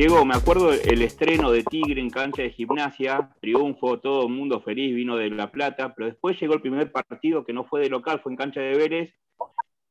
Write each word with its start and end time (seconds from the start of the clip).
Diego, 0.00 0.24
me 0.24 0.34
acuerdo 0.34 0.72
el 0.72 1.02
estreno 1.02 1.50
de 1.50 1.62
Tigre 1.62 2.00
en 2.00 2.08
cancha 2.08 2.40
de 2.40 2.52
gimnasia, 2.52 3.36
triunfo, 3.38 4.00
todo 4.00 4.28
el 4.28 4.32
mundo 4.32 4.62
feliz, 4.62 4.94
vino 4.94 5.14
de 5.14 5.28
La 5.28 5.52
Plata, 5.52 5.94
pero 5.94 6.08
después 6.08 6.40
llegó 6.40 6.54
el 6.54 6.62
primer 6.62 6.90
partido 6.90 7.44
que 7.44 7.52
no 7.52 7.64
fue 7.66 7.82
de 7.82 7.90
local, 7.90 8.18
fue 8.22 8.32
en 8.32 8.38
cancha 8.38 8.62
de 8.62 8.78
Vélez, 8.78 9.14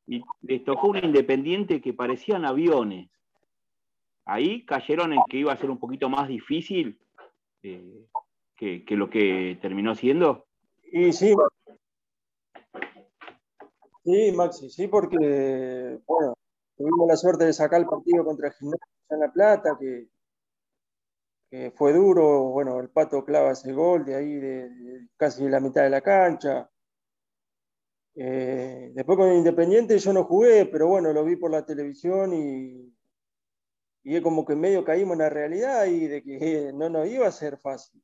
y 0.07 0.23
les 0.41 0.63
tocó 0.63 0.87
un 0.87 0.97
Independiente 0.97 1.79
que 1.79 1.93
parecían 1.93 2.43
aviones. 2.43 3.11
Ahí 4.25 4.65
cayeron 4.65 5.13
en 5.13 5.19
que 5.29 5.37
iba 5.37 5.53
a 5.53 5.57
ser 5.57 5.69
un 5.69 5.77
poquito 5.77 6.09
más 6.09 6.27
difícil 6.27 6.99
eh, 7.61 8.07
que, 8.55 8.83
que, 8.85 8.95
lo 8.95 9.11
que 9.11 9.59
terminó 9.61 9.93
siendo. 9.93 10.47
Y 10.91 11.13
sí, 11.13 11.35
sí, 14.03 14.31
Maxi, 14.31 14.71
sí, 14.71 14.87
porque 14.87 15.99
bueno, 16.07 16.33
tuvimos 16.79 17.07
la 17.09 17.17
suerte 17.17 17.43
de 17.45 17.53
sacar 17.53 17.81
el 17.81 17.87
partido 17.87 18.23
contra 18.23 18.51
Gimnasia 18.51 18.87
en 19.09 19.19
La 19.19 19.31
Plata, 19.31 19.77
que, 19.77 20.07
fue 21.75 21.93
duro, 21.93 22.43
bueno, 22.51 22.79
el 22.79 22.89
Pato 22.89 23.25
clava 23.25 23.51
ese 23.51 23.73
gol 23.73 24.05
de 24.05 24.15
ahí 24.15 24.35
de, 24.35 25.07
casi 25.17 25.49
la 25.49 25.59
mitad 25.59 25.83
de 25.83 25.89
la 25.89 26.01
cancha. 26.01 26.69
Eh, 28.15 28.91
después 28.93 29.17
con 29.17 29.33
Independiente 29.33 29.97
yo 29.97 30.13
no 30.13 30.23
jugué, 30.23 30.65
pero 30.67 30.87
bueno, 30.87 31.11
lo 31.11 31.25
vi 31.25 31.35
por 31.35 31.51
la 31.51 31.65
televisión 31.65 32.33
y, 32.33 32.95
y 34.03 34.15
es 34.15 34.21
como 34.21 34.45
que 34.45 34.55
medio 34.55 34.85
caímos 34.85 35.13
en 35.13 35.19
la 35.19 35.29
realidad 35.29 35.85
y 35.85 36.07
de 36.07 36.23
que 36.23 36.71
no 36.73 36.89
nos 36.89 37.07
iba 37.07 37.27
a 37.27 37.31
ser 37.31 37.57
fácil. 37.57 38.01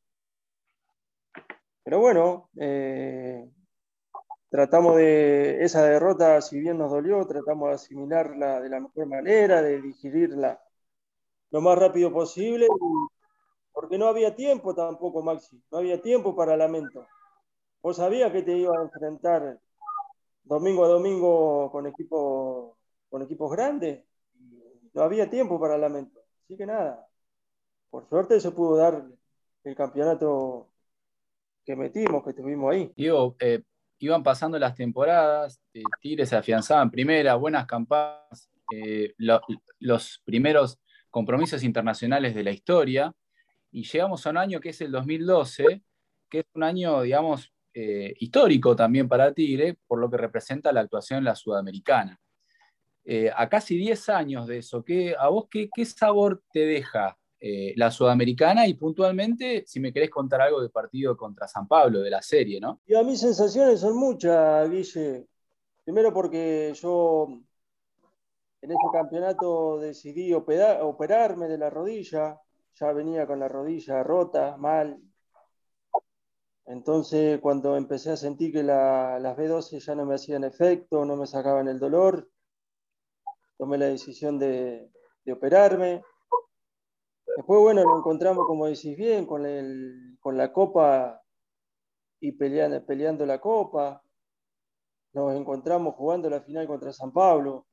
Pero 1.83 1.99
bueno, 1.99 2.49
eh, 2.59 3.47
tratamos 4.55 4.95
de 4.95 5.65
esa 5.65 5.83
derrota, 5.83 6.39
si 6.39 6.57
bien 6.61 6.77
nos 6.77 6.89
dolió, 6.89 7.27
tratamos 7.27 7.67
de 7.67 7.75
asimilarla 7.75 8.61
de 8.61 8.69
la 8.69 8.79
mejor 8.79 9.05
manera, 9.05 9.61
de 9.61 9.81
digerirla 9.81 10.63
lo 11.51 11.59
más 11.59 11.77
rápido 11.77 12.09
posible, 12.13 12.65
porque 13.73 13.97
no 13.97 14.07
había 14.07 14.33
tiempo 14.33 14.73
tampoco, 14.73 15.21
Maxi, 15.21 15.61
no 15.69 15.79
había 15.79 16.01
tiempo 16.01 16.33
para 16.37 16.55
lamento. 16.55 17.05
Vos 17.81 17.97
sabías 17.97 18.31
que 18.31 18.43
te 18.43 18.55
ibas 18.55 18.77
a 18.77 18.83
enfrentar 18.83 19.59
domingo 20.45 20.85
a 20.85 20.87
domingo 20.87 21.69
con, 21.69 21.87
equipo, 21.87 22.77
con 23.09 23.23
equipos 23.23 23.51
grandes, 23.51 24.05
no 24.93 25.01
había 25.01 25.29
tiempo 25.29 25.59
para 25.59 25.77
lamento. 25.77 26.21
Así 26.45 26.55
que 26.55 26.65
nada, 26.65 27.05
por 27.89 28.07
suerte 28.07 28.39
se 28.39 28.51
pudo 28.51 28.77
dar 28.77 29.05
el 29.65 29.75
campeonato 29.75 30.69
que 31.65 31.75
metimos, 31.75 32.23
que 32.23 32.31
tuvimos 32.31 32.73
ahí. 32.73 32.93
Digo, 32.95 33.35
eh, 33.39 33.61
iban 33.99 34.23
pasando 34.23 34.59
las 34.59 34.75
temporadas, 34.75 35.61
eh, 35.73 35.83
Tigres 36.01 36.29
se 36.29 36.35
afianzaba 36.35 36.81
en 36.81 36.91
primera, 36.91 37.35
buenas 37.35 37.65
campañas, 37.65 38.49
eh, 38.71 39.13
los 39.79 40.21
primeros 40.25 40.79
compromisos 41.09 41.63
internacionales 41.63 42.35
de 42.35 42.43
la 42.43 42.51
historia, 42.51 43.13
y 43.71 43.83
llegamos 43.83 44.25
a 44.25 44.29
un 44.31 44.37
año 44.37 44.59
que 44.59 44.69
es 44.69 44.81
el 44.81 44.91
2012, 44.91 45.81
que 46.29 46.39
es 46.39 46.45
un 46.53 46.63
año, 46.63 47.01
digamos, 47.01 47.53
eh, 47.73 48.13
histórico 48.19 48.75
también 48.75 49.07
para 49.07 49.33
Tigre, 49.33 49.77
por 49.87 49.99
lo 49.99 50.09
que 50.09 50.17
representa 50.17 50.71
la 50.71 50.81
actuación 50.81 51.19
en 51.19 51.25
la 51.25 51.35
Sudamericana. 51.35 52.19
a 53.35 53.47
casi 53.49 53.77
10 53.77 54.09
años 54.09 54.47
de 54.47 54.57
eso, 54.57 54.83
¿qué, 54.83 55.15
¿a 55.17 55.27
vos 55.27 55.45
qué 55.47 55.85
sabor 55.85 56.41
te 56.51 56.61
deja 56.61 57.15
eh, 57.47 57.73
la 57.75 57.91
Sudamericana 57.91 58.65
y 58.65 58.73
puntualmente, 58.73 59.65
si 59.67 59.79
me 59.79 59.93
querés 59.93 60.09
contar 60.09 60.41
algo 60.41 60.61
del 60.61 60.71
partido 60.71 61.15
contra 61.15 61.47
San 61.47 61.67
Pablo, 61.67 62.01
de 62.01 62.09
la 62.09 62.23
serie, 62.23 62.59
¿no? 62.59 62.81
Y 62.87 62.95
a 62.95 63.03
mis 63.03 63.19
sensaciones 63.19 63.81
son 63.81 63.97
muchas, 63.97 64.67
Guille. 64.67 65.27
Primero 65.83 66.11
porque 66.11 66.73
yo 66.73 67.27
en 68.61 68.71
ese 68.71 68.87
campeonato 68.91 69.77
decidí 69.77 70.33
operarme 70.33 71.47
de 71.47 71.59
la 71.59 71.69
rodilla, 71.69 72.41
ya 72.73 72.91
venía 72.93 73.27
con 73.27 73.39
la 73.39 73.47
rodilla 73.47 74.01
rota, 74.01 74.57
mal. 74.57 74.99
Entonces, 76.65 77.39
cuando 77.41 77.77
empecé 77.77 78.09
a 78.09 78.17
sentir 78.17 78.53
que 78.53 78.63
las 78.63 79.37
B12 79.37 79.85
ya 79.85 79.93
no 79.93 80.07
me 80.07 80.15
hacían 80.15 80.45
efecto, 80.45 81.05
no 81.05 81.15
me 81.15 81.27
sacaban 81.27 81.67
el 81.67 81.77
dolor, 81.77 82.27
tomé 83.55 83.77
la 83.77 83.85
decisión 83.85 84.39
de 84.39 84.89
operarme. 85.31 86.01
Después, 87.35 87.59
bueno, 87.59 87.83
lo 87.83 87.97
encontramos, 87.97 88.45
como 88.47 88.65
decís 88.65 88.95
bien, 88.95 89.25
con, 89.25 89.43
la 90.37 90.53
copa 90.53 91.21
y 92.21 92.31
peleando, 92.31 93.25
la 93.25 93.41
copa. 93.41 94.01
Nos 95.13 95.35
encontramos 95.35 95.95
jugando 95.95 96.29
la 96.29 96.41
final 96.41 96.65
contra 96.65 96.93
San 96.93 97.11
Pablo. 97.11 97.67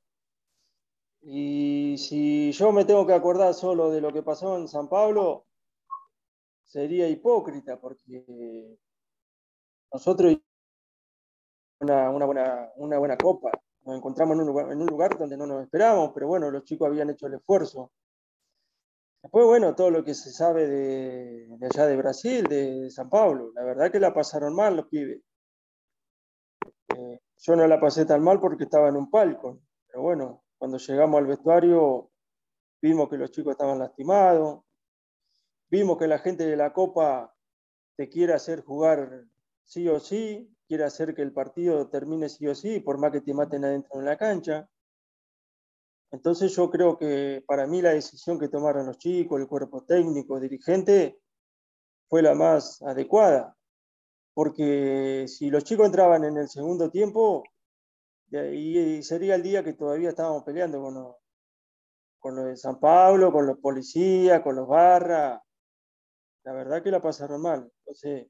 Y 1.21 1.97
si 1.97 2.51
yo 2.53 2.73
me 2.73 2.85
tengo 2.85 3.07
que 3.07 3.15
acordar 3.15 3.55
solo 3.55 3.91
de 3.91 4.01
lo 4.01 4.13
que 4.13 4.25
pasó 4.25 4.57
en 4.59 4.67
San 4.67 4.89
Pablo, 4.89 5.47
sería 6.65 7.09
hipócrita, 7.09 7.81
porque 7.81 8.77
nosotros 9.93 10.39
una, 11.79 12.11
una, 12.11 12.99
buena, 12.99 13.17
copa. 13.17 13.53
Nos 13.85 13.97
encontramos 13.97 14.35
en 14.35 14.41
un, 14.41 14.47
lugar, 14.49 14.73
en 14.73 14.81
un 14.81 14.87
lugar 14.87 15.17
donde 15.17 15.37
no 15.37 15.47
nos 15.47 15.63
esperábamos, 15.63 16.11
pero 16.15 16.27
bueno, 16.27 16.51
los 16.51 16.65
chicos 16.65 16.89
habían 16.89 17.11
hecho 17.11 17.29
el 17.29 17.35
esfuerzo. 17.35 17.93
Después, 19.23 19.47
bueno, 19.47 19.75
todo 19.77 19.91
lo 19.91 20.05
que 20.05 20.15
se 20.15 20.33
sabe 20.33 20.67
de, 20.67 21.49
allá 21.71 21.87
de 21.87 21.97
Brasil, 21.97 22.45
de 22.45 22.91
San 22.91 23.09
Pablo, 23.09 23.53
la 23.55 23.63
verdad 23.65 23.93
que 23.93 24.01
la 24.01 24.13
pasaron 24.13 24.55
mal 24.55 24.77
los 24.77 24.89
pibes. 24.89 25.23
Eh, 26.97 27.21
yo 27.39 27.57
no 27.57 27.67
la 27.67 27.81
pasé 27.81 28.05
tan 28.05 28.23
mal 28.23 28.41
porque 28.41 28.65
estaba 28.65 28.89
en 28.89 28.97
un 28.97 29.11
palco, 29.11 29.61
pero 29.87 30.03
bueno, 30.03 30.45
cuando 30.59 30.79
llegamos 30.79 31.19
al 31.19 31.27
vestuario 31.27 32.11
vimos 32.81 33.09
que 33.09 33.17
los 33.17 33.31
chicos 33.31 33.53
estaban 33.53 33.79
lastimados, 33.79 34.65
vimos 35.71 35.99
que 35.99 36.09
la 36.09 36.19
gente 36.19 36.45
de 36.45 36.57
la 36.57 36.73
Copa 36.73 37.33
te 37.97 38.09
quiere 38.09 38.33
hacer 38.33 38.65
jugar 38.65 39.25
sí 39.65 39.89
o 39.89 40.01
sí, 40.01 40.53
quiere 40.67 40.85
hacer 40.85 41.15
que 41.15 41.23
el 41.23 41.33
partido 41.33 41.89
termine 41.89 42.29
sí 42.29 42.49
o 42.49 42.55
sí, 42.57 42.81
por 42.81 42.99
más 42.99 43.13
que 43.13 43.21
te 43.21 43.35
maten 43.35 43.65
adentro 43.65 44.01
en 44.01 44.05
la 44.05 44.17
cancha. 44.17 44.69
Entonces 46.13 46.55
yo 46.55 46.71
creo 46.71 46.99
que 46.99 47.43
para 47.47 47.67
mí 47.67 47.81
la 47.81 47.95
decisión 47.95 48.39
que 48.39 48.49
tomaron 48.49 48.87
los 48.87 48.99
chicos, 48.99 49.41
el 49.41 49.49
cuerpo 49.49 49.83
técnico, 49.83 50.39
dirigente, 50.39 51.19
fue 52.07 52.21
la 52.21 52.35
más 52.35 52.83
adecuada. 52.83 53.57
Porque 54.35 55.25
si 55.27 55.51
los 55.51 55.65
chicos 55.65 55.87
entraban 55.87 56.25
en 56.25 56.37
el 56.37 56.49
segundo 56.49 56.91
tiempo, 56.91 57.43
y 58.31 59.03
sería 59.03 59.35
el 59.35 59.43
día 59.43 59.65
que 59.65 59.73
todavía 59.73 60.11
estábamos 60.11 60.45
peleando 60.45 61.19
con 62.19 62.37
los, 62.37 62.47
de 62.47 62.57
San 62.57 62.79
Pablo, 62.79 63.33
con 63.33 63.47
los 63.47 63.59
policías, 63.59 64.43
con 64.43 64.57
los 64.57 64.69
barras. 64.69 65.41
La 66.45 66.53
verdad 66.53 66.83
que 66.83 66.91
la 66.91 67.01
pasaron 67.01 67.41
mal. 67.41 67.71
Entonces, 67.81 68.29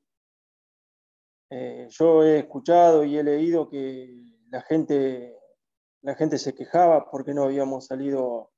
eh, 1.50 1.86
yo 1.90 2.22
he 2.22 2.40
escuchado 2.40 3.04
y 3.04 3.16
he 3.16 3.22
leído 3.24 3.68
que 3.68 4.22
la 4.50 4.62
gente 4.62 5.36
la 6.02 6.14
gente 6.14 6.38
se 6.38 6.54
quejaba 6.54 7.10
porque 7.10 7.34
no 7.34 7.44
habíamos 7.44 7.86
salido 7.86 8.50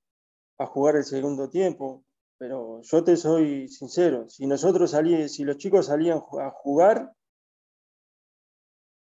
a 0.59 0.66
jugar 0.66 0.97
el 0.97 1.05
segundo 1.05 1.49
tiempo, 1.50 2.05
pero 2.38 2.81
yo 2.82 3.05
te 3.05 3.16
soy 3.16 3.69
sincero, 3.69 4.28
si 4.28 4.47
nosotros 4.47 4.91
salí, 4.91 5.28
si 5.28 5.44
los 5.44 5.59
chicos 5.59 5.87
salían 5.87 6.19
a 6.19 6.50
jugar, 6.50 7.12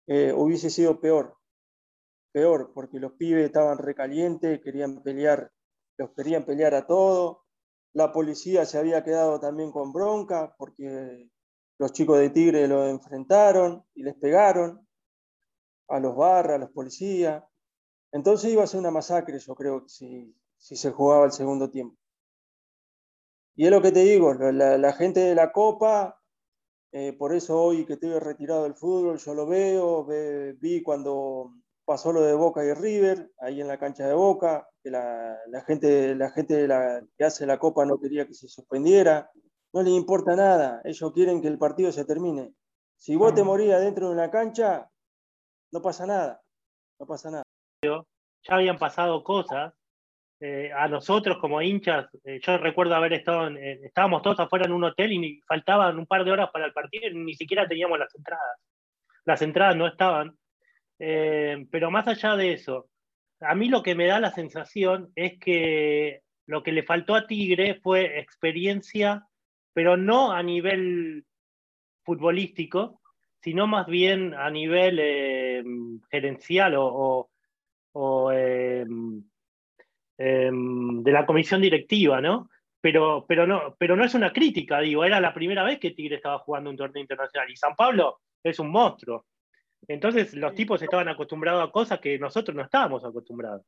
eh, 0.08 0.34
hubiese 0.34 0.70
sido 0.70 1.00
peor, 1.00 1.38
peor, 2.32 2.72
porque 2.74 3.00
los 3.00 3.14
pibes 3.14 3.46
estaban 3.46 3.78
recalientes, 3.78 4.62
querían 4.62 5.02
pelear, 5.04 5.52
los 5.98 6.12
querían 6.12 6.46
pelear 6.46 6.74
a 6.74 6.88
todos, 6.88 7.38
la 7.94 8.12
policía 8.12 8.66
se 8.66 8.78
había 8.78 9.04
quedado 9.04 9.40
también 9.40 9.72
con 9.72 9.92
bronca 9.92 10.56
porque 10.58 11.30
los 11.78 11.92
chicos 11.92 12.20
de 12.20 12.30
Tigre 12.30 12.68
lo 12.68 12.88
enfrentaron 12.88 13.84
y 13.94 14.04
les 14.04 14.16
pegaron 14.16 14.88
a 15.90 16.00
los 16.00 16.16
barras, 16.16 16.56
a 16.56 16.60
los 16.60 16.72
policías. 16.72 17.44
Entonces 18.12 18.52
iba 18.52 18.64
a 18.64 18.68
ser 18.68 18.80
una 18.80 18.92
masacre, 18.92 19.40
yo 19.40 19.56
creo, 19.56 19.88
si, 19.88 20.36
si 20.58 20.76
se 20.76 20.92
jugaba 20.92 21.26
el 21.26 21.32
segundo 21.32 21.70
tiempo. 21.70 21.98
Y 23.56 23.66
es 23.66 23.72
lo 23.72 23.82
que 23.82 23.92
te 23.92 24.04
digo, 24.04 24.34
la, 24.34 24.94
gente 24.94 25.20
de 25.22 25.36
la 25.36 25.52
Copa, 25.52 26.20
eh, 26.92 27.14
por 27.14 27.34
eso 27.34 27.62
hoy 27.62 27.86
que 27.86 27.94
estoy 27.94 28.18
retirado 28.20 28.64
del 28.64 28.76
fútbol, 28.76 29.18
yo 29.18 29.34
lo 29.34 29.46
veo, 29.46 30.06
vi 30.60 30.82
cuando 30.82 31.54
pasó 31.86 32.12
lo 32.12 32.22
de 32.22 32.34
Boca 32.34 32.66
y 32.66 32.74
River, 32.74 33.32
ahí 33.40 33.62
en 33.62 33.68
la 33.68 33.78
cancha 33.78 34.08
de 34.08 34.14
Boca, 34.14 34.68
que 34.84 34.90
la, 34.90 35.38
gente, 35.68 36.16
la 36.16 36.32
gente 36.32 36.56
de 36.56 36.68
la, 36.68 37.06
que 37.18 37.26
hace 37.26 37.46
la 37.46 37.60
Copa 37.60 37.86
no 37.86 38.00
quería 38.00 38.26
que 38.26 38.34
se 38.34 38.48
suspendiera, 38.48 39.30
no 39.74 39.84
les 39.84 39.94
importa 39.94 40.36
nada, 40.36 40.82
ellos 40.84 41.12
quieren 41.14 41.42
que 41.42 41.48
el 41.48 41.58
partido 41.58 41.92
se 41.92 42.06
termine. 42.06 42.54
Si 42.98 43.16
vos 43.16 43.34
te 43.34 43.44
morías 43.44 43.82
dentro 43.82 44.08
de 44.08 44.14
una 44.14 44.32
cancha, 44.32 44.90
no 45.72 45.82
pasa 45.82 46.06
nada, 46.06 46.42
no 47.00 47.06
pasa 47.06 47.32
nada 47.32 47.44
ya 47.84 48.56
habían 48.56 48.78
pasado 48.78 49.24
cosas. 49.24 49.74
Eh, 50.40 50.72
a 50.76 50.88
nosotros 50.88 51.38
como 51.38 51.62
hinchas, 51.62 52.08
eh, 52.24 52.40
yo 52.42 52.58
recuerdo 52.58 52.96
haber 52.96 53.14
estado, 53.14 53.50
estábamos 53.84 54.24
todos 54.24 54.40
afuera 54.40 54.66
en 54.66 54.72
un 54.72 54.84
hotel 54.84 55.12
y 55.14 55.40
faltaban 55.48 56.00
un 56.00 56.08
par 56.08 56.24
de 56.24 56.32
horas 56.32 56.50
para 56.52 56.66
el 56.66 56.74
partido 56.74 57.08
y 57.08 57.14
ni 57.14 57.36
siquiera 57.36 57.68
teníamos 57.68 58.00
las 58.00 58.14
entradas. 58.16 58.58
Las 59.26 59.42
entradas 59.44 59.76
no 59.76 59.88
estaban. 59.88 60.36
Eh, 60.98 61.66
pero 61.72 61.92
más 61.92 62.08
allá 62.08 62.36
de 62.36 62.54
eso, 62.54 62.88
a 63.40 63.54
mí 63.56 63.70
lo 63.70 63.84
que 63.84 63.96
me 63.96 64.08
da 64.08 64.20
la 64.20 64.32
sensación 64.32 65.12
es 65.16 65.40
que 65.40 66.22
lo 66.48 66.64
que 66.64 66.72
le 66.72 66.84
faltó 66.84 67.16
a 67.16 67.28
Tigre 67.28 67.80
fue 67.82 68.20
experiencia, 68.20 69.28
pero 69.74 69.96
no 69.98 70.32
a 70.32 70.42
nivel 70.42 71.26
futbolístico, 72.04 73.02
sino 73.42 73.68
más 73.68 73.88
bien 73.88 74.34
a 74.36 74.50
nivel 74.52 75.00
eh, 75.00 75.64
gerencial 76.10 76.76
o, 76.78 77.31
eh, 78.32 78.86
em, 80.18 81.04
de 81.04 81.12
la 81.12 81.26
comisión 81.26 81.62
directiva, 81.62 82.22
¿no? 82.22 82.50
Pero, 82.80 83.26
pero, 83.28 83.46
no, 83.46 83.76
pero 83.78 83.96
no 83.96 84.04
es 84.04 84.14
una 84.16 84.34
crítica, 84.34 84.80
digo, 84.80 85.04
era 85.04 85.20
la 85.20 85.34
primera 85.34 85.64
vez 85.64 85.80
que 85.80 85.92
Tigre 85.92 86.16
estaba 86.16 86.40
jugando 86.40 86.70
un 86.70 86.78
torneo 86.78 87.02
internacional 87.02 87.50
y 87.50 87.56
San 87.56 87.76
Pablo 87.76 88.22
es 88.44 88.60
un 88.60 88.72
monstruo. 88.72 89.26
Entonces 89.88 90.34
los 90.34 90.54
tipos 90.56 90.82
estaban 90.82 91.08
acostumbrados 91.10 91.68
a 91.68 91.72
cosas 91.72 92.00
que 92.00 92.18
nosotros 92.18 92.56
no 92.56 92.64
estábamos 92.64 93.04
acostumbrados. 93.04 93.64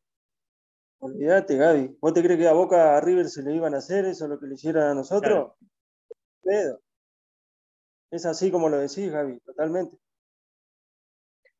Olvídate, 1.00 1.58
Gaby. 1.58 1.98
¿Vos 2.00 2.14
te 2.14 2.24
crees 2.24 2.40
que 2.40 2.48
a 2.48 2.54
Boca 2.54 2.96
a 2.98 3.02
River 3.02 3.28
se 3.28 3.44
le 3.44 3.56
iban 3.56 3.74
a 3.76 3.80
hacer 3.80 4.06
eso, 4.06 4.28
lo 4.28 4.40
que 4.40 4.48
le 4.48 4.56
hicieron 4.56 4.84
a 4.84 4.94
nosotros? 4.94 5.52
Es 8.10 8.26
así 8.26 8.52
como 8.52 8.70
lo 8.70 8.78
decís, 8.78 9.12
Gaby, 9.12 9.40
totalmente. 9.42 9.98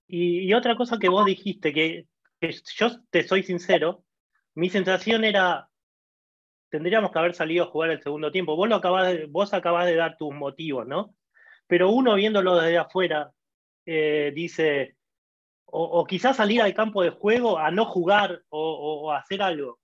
Y, 0.08 0.54
otra 0.54 0.76
cosa 0.76 1.00
que 1.00 1.10
vos 1.10 1.26
dijiste, 1.26 1.74
que, 1.74 2.08
yo 2.52 3.02
te 3.10 3.24
soy 3.24 3.44
sincero, 3.44 4.04
mi 4.56 4.70
sensación 4.70 5.24
era, 5.24 5.70
tendríamos 6.70 7.12
que 7.12 7.20
haber 7.20 7.34
salido 7.34 7.66
a 7.66 7.68
jugar 7.68 7.92
el 7.92 8.02
segundo 8.02 8.32
tiempo. 8.32 8.56
Vos, 8.56 8.70
lo 8.70 8.76
acabás 8.76 9.12
de, 9.12 9.26
vos 9.26 9.54
acabás 9.54 9.86
de 9.86 9.96
dar 9.96 10.18
tus 10.18 10.34
motivos, 10.34 10.88
¿no? 10.88 11.16
Pero 11.68 11.90
uno 11.90 12.16
viéndolo 12.16 12.56
desde 12.56 12.78
afuera, 12.78 13.32
eh, 13.86 14.32
dice, 14.36 14.98
o, 15.66 16.06
quizás 16.06 16.38
salir 16.38 16.62
al 16.62 16.74
campo 16.76 17.02
de 17.02 17.10
juego 17.10 17.58
a 17.58 17.72
no 17.72 17.86
jugar 17.86 18.44
o, 18.50 19.12
hacer 19.12 19.42
algo. 19.42 19.80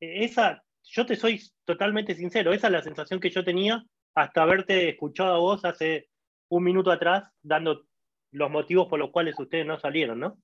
E, 0.00 0.24
esa, 0.24 0.62
yo 0.84 1.06
te 1.06 1.16
soy 1.16 1.40
totalmente 1.64 2.14
sincero, 2.14 2.52
esa 2.52 2.68
es 2.68 2.72
la 2.72 2.82
sensación 2.82 3.18
que 3.20 3.30
yo 3.30 3.44
tenía 3.44 3.84
hasta 4.14 4.42
haberte 4.42 4.90
escuchado 4.90 5.34
a 5.34 5.38
vos 5.38 5.64
hace 5.64 6.08
un 6.48 6.62
minuto 6.62 6.92
atrás 6.92 7.28
dando 7.42 7.84
los 8.30 8.50
motivos 8.50 8.86
por 8.86 9.00
los 9.00 9.10
cuales 9.10 9.34
ustedes 9.38 9.66
no 9.66 9.78
salieron, 9.78 10.20
¿no? 10.20 10.38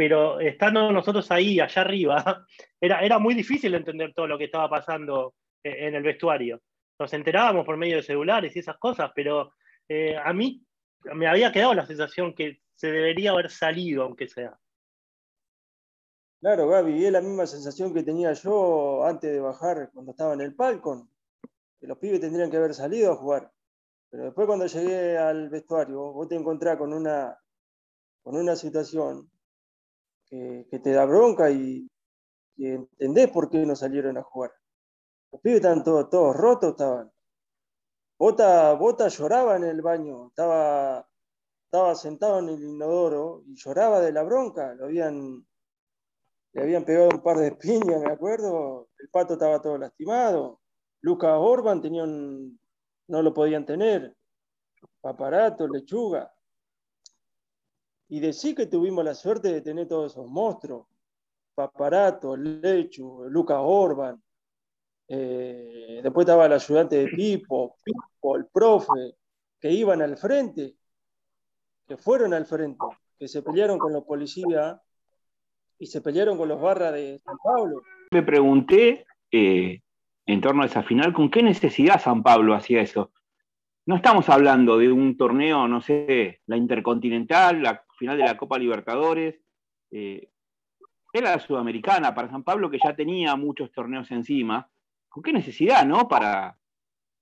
Pero 0.00 0.40
estando 0.40 0.90
nosotros 0.90 1.30
ahí, 1.30 1.60
allá 1.60 1.82
arriba, 1.82 2.46
era, 2.80 3.00
era 3.04 3.18
muy 3.18 3.34
difícil 3.34 3.74
entender 3.74 4.14
todo 4.14 4.26
lo 4.26 4.38
que 4.38 4.44
estaba 4.44 4.66
pasando 4.66 5.34
e, 5.62 5.88
en 5.88 5.94
el 5.94 6.02
vestuario. 6.02 6.62
Nos 6.98 7.12
enterábamos 7.12 7.66
por 7.66 7.76
medio 7.76 7.96
de 7.96 8.02
celulares 8.02 8.56
y 8.56 8.60
esas 8.60 8.78
cosas, 8.78 9.12
pero 9.14 9.52
eh, 9.86 10.16
a 10.16 10.32
mí 10.32 10.64
me 11.04 11.26
había 11.26 11.52
quedado 11.52 11.74
la 11.74 11.84
sensación 11.84 12.34
que 12.34 12.62
se 12.74 12.90
debería 12.90 13.32
haber 13.32 13.50
salido, 13.50 14.04
aunque 14.04 14.26
sea. 14.26 14.58
Claro, 16.40 16.66
Gaby, 16.68 17.04
es 17.04 17.12
la 17.12 17.20
misma 17.20 17.46
sensación 17.46 17.92
que 17.92 18.02
tenía 18.02 18.32
yo 18.32 19.04
antes 19.04 19.30
de 19.30 19.40
bajar 19.40 19.90
cuando 19.92 20.12
estaba 20.12 20.32
en 20.32 20.40
el 20.40 20.54
palco, 20.54 21.10
que 21.78 21.86
los 21.86 21.98
pibes 21.98 22.22
tendrían 22.22 22.50
que 22.50 22.56
haber 22.56 22.72
salido 22.72 23.12
a 23.12 23.16
jugar. 23.16 23.52
Pero 24.08 24.24
después 24.24 24.46
cuando 24.46 24.64
llegué 24.64 25.18
al 25.18 25.50
vestuario, 25.50 26.10
vos 26.14 26.26
te 26.26 26.36
encontrás 26.36 26.78
con 26.78 26.94
una, 26.94 27.38
con 28.22 28.34
una 28.34 28.56
situación 28.56 29.30
que, 30.30 30.80
te 30.82 30.92
da 30.92 31.04
bronca 31.04 31.50
y, 31.50 31.88
entendés 32.56 33.30
por 33.30 33.50
qué 33.50 33.66
no 33.66 33.74
salieron 33.76 34.16
a 34.16 34.22
jugar. 34.22 34.52
Los 35.32 35.40
pibes 35.42 35.56
estaban 35.56 35.84
todos, 35.84 36.08
todos 36.10 36.36
rotos, 36.36 36.70
estaban. 36.70 37.12
Bota, 38.18 38.74
Bota 38.74 39.08
lloraba 39.08 39.56
en 39.56 39.64
el 39.64 39.82
baño, 39.82 40.28
estaba 40.28 41.06
estaba 41.72 41.94
sentado 41.94 42.40
en 42.40 42.48
el 42.48 42.64
inodoro 42.64 43.44
y 43.46 43.54
lloraba 43.54 44.00
de 44.00 44.10
la 44.10 44.24
bronca, 44.24 44.74
lo 44.74 44.86
habían, 44.86 45.46
le 46.52 46.62
habían 46.62 46.84
pegado 46.84 47.10
un 47.10 47.22
par 47.22 47.38
de 47.38 47.52
piñas, 47.52 48.02
me 48.02 48.10
acuerdo, 48.10 48.88
el 48.98 49.08
pato 49.08 49.34
estaba 49.34 49.62
todo 49.62 49.78
lastimado, 49.78 50.60
Lucas 51.00 51.36
Orban 51.38 51.80
tenía 51.80 52.04
no 52.04 53.22
lo 53.22 53.32
podían 53.32 53.64
tener, 53.64 54.16
Paparato, 55.00 55.68
Lechuga. 55.68 56.32
Y 58.10 58.20
decir 58.20 58.54
que 58.54 58.66
tuvimos 58.66 59.04
la 59.04 59.14
suerte 59.14 59.52
de 59.52 59.62
tener 59.62 59.88
todos 59.88 60.12
esos 60.12 60.28
monstruos, 60.28 60.86
Paparato, 61.54 62.36
Lechu, 62.36 63.24
Lucas 63.28 63.58
Orban, 63.60 64.22
eh, 65.08 66.00
después 66.02 66.24
estaba 66.24 66.46
el 66.46 66.52
ayudante 66.52 66.96
de 66.96 67.08
Pipo, 67.08 67.76
Pipo, 67.82 68.36
el 68.36 68.46
profe, 68.46 69.16
que 69.58 69.70
iban 69.70 70.02
al 70.02 70.16
frente 70.16 70.76
que 71.90 71.96
fueron 71.96 72.32
al 72.34 72.46
frente, 72.46 72.86
que 73.18 73.26
se 73.26 73.42
pelearon 73.42 73.76
con 73.76 73.92
los 73.92 74.04
policías 74.04 74.80
y 75.76 75.86
se 75.86 76.00
pelearon 76.00 76.38
con 76.38 76.48
los 76.48 76.60
barras 76.60 76.92
de 76.92 77.18
San 77.18 77.36
Pablo. 77.42 77.82
Me 78.12 78.22
pregunté 78.22 79.04
eh, 79.32 79.80
en 80.24 80.40
torno 80.40 80.62
a 80.62 80.66
esa 80.66 80.84
final, 80.84 81.12
¿con 81.12 81.28
qué 81.28 81.42
necesidad 81.42 82.00
San 82.00 82.22
Pablo 82.22 82.54
hacía 82.54 82.80
eso? 82.80 83.10
No 83.86 83.96
estamos 83.96 84.28
hablando 84.28 84.78
de 84.78 84.92
un 84.92 85.16
torneo, 85.16 85.66
no 85.66 85.80
sé, 85.80 86.40
la 86.46 86.56
Intercontinental, 86.56 87.62
la 87.62 87.84
final 87.98 88.18
de 88.18 88.24
la 88.24 88.36
Copa 88.36 88.58
Libertadores. 88.58 89.40
Eh, 89.90 90.30
era 91.12 91.32
la 91.32 91.40
Sudamericana 91.40 92.14
para 92.14 92.30
San 92.30 92.44
Pablo, 92.44 92.70
que 92.70 92.78
ya 92.82 92.94
tenía 92.94 93.34
muchos 93.36 93.72
torneos 93.72 94.10
encima. 94.10 94.70
¿Con 95.08 95.22
qué 95.22 95.32
necesidad, 95.32 95.84
no? 95.84 96.06
Para, 96.06 96.56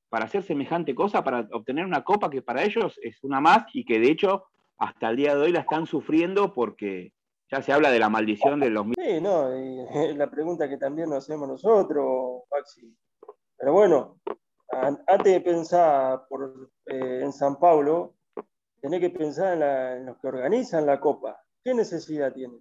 para 0.08 0.26
hacer 0.26 0.43
semejante 0.43 0.94
cosa, 0.94 1.25
para 1.25 1.49
obtener 1.52 1.87
una 1.87 2.05
copa 2.05 2.28
que 2.28 2.43
para 2.43 2.62
ellos 2.64 2.99
es 3.02 3.22
una 3.22 3.40
más 3.40 3.64
y 3.72 3.84
que 3.84 3.99
de 3.99 4.10
hecho 4.10 4.44
hasta 4.78 5.10
el 5.10 5.16
día 5.16 5.34
de 5.34 5.43
hoy 5.43 5.52
la 5.52 5.60
están 5.60 5.87
sufriendo 5.87 6.52
porque 6.52 7.12
ya 7.50 7.62
se 7.62 7.72
habla 7.72 7.90
de 7.90 7.99
la 7.99 8.08
maldición 8.08 8.60
de 8.60 8.70
los... 8.70 8.87
Sí, 8.94 9.20
no, 9.20 9.49
la 10.16 10.31
pregunta 10.31 10.69
que 10.69 10.76
también 10.76 11.08
nos 11.08 11.25
hacemos 11.25 11.49
nosotros, 11.49 12.43
Maxi. 12.50 12.94
Pero 13.56 13.72
bueno, 13.72 14.20
antes 14.70 15.32
de 15.32 15.41
pensar 15.41 16.26
por, 16.29 16.70
eh, 16.87 17.20
en 17.23 17.32
San 17.32 17.59
Paulo, 17.59 18.15
tenés 18.81 19.00
que 19.00 19.11
pensar 19.11 19.61
en, 19.99 20.06
los 20.06 20.19
que 20.19 20.29
organizan 20.29 20.87
la 20.87 21.00
Copa. 21.00 21.41
¿Qué 21.65 21.75
necesidad 21.75 22.32
tiene? 22.32 22.59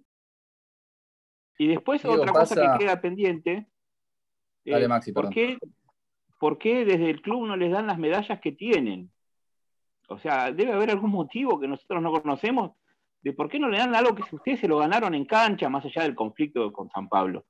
Y 1.58 1.68
después 1.68 2.04
otra 2.04 2.32
cosa 2.32 2.54
que 2.54 2.84
queda 2.84 3.00
pendiente. 3.00 3.68
Dale, 4.64 4.84
eh, 4.84 4.88
Maxi, 4.88 5.12
¿por 5.12 5.28
qué, 5.30 5.58
¿Por 6.38 6.58
qué 6.58 6.84
desde 6.84 7.10
el 7.10 7.20
club 7.20 7.46
no 7.46 7.56
les 7.56 7.70
dan 7.70 7.86
las 7.86 7.98
medallas 7.98 8.40
que 8.40 8.52
tienen? 8.52 9.10
O 10.08 10.18
sea, 10.18 10.52
debe 10.52 10.72
haber 10.72 10.90
algún 10.90 11.10
motivo 11.10 11.58
que 11.58 11.68
nosotros 11.68 12.00
no 12.00 12.12
conocemos 12.12 12.72
de 13.20 13.32
por 13.32 13.48
qué 13.48 13.58
no 13.58 13.68
le 13.68 13.78
dan 13.78 13.94
algo 13.94 14.14
que 14.14 14.34
ustedes 14.34 14.60
se 14.60 14.68
lo 14.68 14.78
ganaron 14.78 15.14
en 15.14 15.24
cancha, 15.24 15.68
más 15.68 15.84
allá 15.84 16.02
del 16.02 16.14
conflicto 16.14 16.72
con 16.72 16.88
San 16.90 17.08
Pablo. 17.08 17.44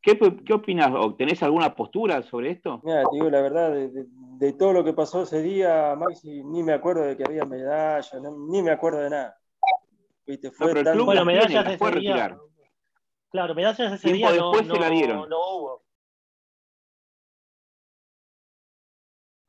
¿Qué, 0.00 0.18
qué 0.44 0.52
opinas? 0.52 0.92
¿Tenés 1.16 1.42
alguna 1.42 1.74
postura 1.74 2.22
sobre 2.22 2.52
esto? 2.52 2.80
Mira, 2.84 3.02
te 3.02 3.16
digo 3.16 3.30
la 3.30 3.42
verdad, 3.42 3.72
de, 3.72 4.52
todo 4.52 4.72
lo 4.72 4.84
que 4.84 4.92
pasó 4.92 5.22
ese 5.22 5.42
día, 5.42 5.94
Maxi, 5.96 6.42
ni 6.44 6.62
me 6.62 6.72
acuerdo 6.72 7.02
de 7.02 7.16
que 7.16 7.24
había 7.24 7.44
medallas, 7.44 8.12
ni 8.48 8.62
me 8.62 8.70
acuerdo 8.70 9.00
de 9.00 9.10
nada. 9.10 9.38
¿Viste? 10.26 10.50
Fue 10.50 10.68
no, 10.68 10.74
pero 10.74 10.90
el 10.90 10.96
club 10.96 11.06
bueno, 11.06 11.24
medallas 11.24 11.64
tiene, 11.64 11.78
fue 11.78 11.90
retirar. 11.90 12.38
Claro, 13.30 13.54
medallas 13.54 13.92
ese 13.92 14.12
día 14.12 14.30
después 14.30 14.66
no, 14.66 14.74
se 14.74 14.80
la 14.80 14.90
dieron. 14.90 15.28
no 15.28 15.36
hubo. 15.36 15.88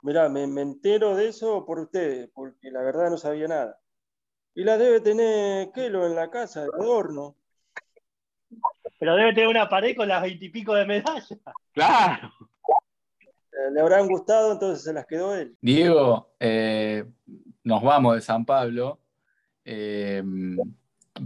Mirá, 0.02 0.28
me, 0.28 0.42
entero 0.42 1.14
de 1.14 1.28
eso 1.28 1.64
por 1.66 1.78
ustedes, 1.78 2.30
porque 2.34 2.70
la 2.70 2.82
verdad 2.82 3.10
no 3.10 3.18
sabía 3.18 3.48
nada. 3.48 3.78
Y 4.54 4.64
la 4.64 4.78
debe 4.78 5.00
tener 5.00 5.70
Kelo 5.72 6.06
en 6.06 6.14
la 6.14 6.30
casa, 6.30 6.62
de 6.62 6.70
adorno. 6.74 7.36
Pero 9.00 9.16
debe 9.16 9.34
tener 9.34 9.48
una 9.48 9.68
pared 9.68 9.96
con 9.96 10.06
las 10.06 10.22
veintipico 10.22 10.74
de 10.74 10.86
medallas. 10.86 11.34
Claro. 11.72 12.32
Eh, 13.50 13.72
le 13.72 13.80
habrán 13.80 14.06
gustado, 14.06 14.52
entonces 14.52 14.84
se 14.84 14.92
las 14.92 15.06
quedó 15.06 15.34
él. 15.34 15.56
Diego, 15.60 16.32
eh, 16.38 17.04
nos 17.64 17.82
vamos 17.82 18.14
de 18.14 18.20
San 18.20 18.44
Pablo. 18.44 19.00
Eh, 19.64 20.22